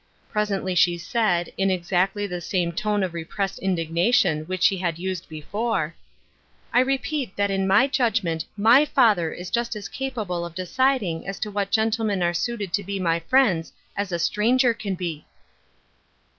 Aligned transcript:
Presently 0.31 0.73
she 0.73 0.97
said, 0.97 1.53
in 1.59 1.69
exactly 1.69 2.25
the 2.25 2.41
same 2.41 2.71
tone 2.71 3.03
of 3.03 3.13
repressed 3.13 3.59
indig 3.61 3.91
nation 3.91 4.45
which 4.45 4.63
she 4.63 4.77
had 4.77 4.97
used 4.97 5.29
before:" 5.29 5.93
I 6.73 6.79
repeat 6.79 7.35
that 7.35 7.51
in 7.51 7.67
my 7.67 7.85
judgment 7.85 8.43
mi/ 8.57 8.83
father 8.83 9.31
is 9.31 9.51
just 9.51 9.75
as 9.75 9.87
capable 9.87 10.43
of 10.43 10.55
deciAng 10.55 11.27
as 11.27 11.37
to 11.41 11.51
what 11.51 11.69
gentlemen 11.69 12.23
are 12.23 12.33
suited 12.33 12.73
to 12.73 12.83
be 12.83 12.99
my 12.99 13.19
friends 13.19 13.73
as 13.95 14.11
a 14.11 14.17
stranger 14.17 14.73
can 14.73 14.95
be." 14.95 15.23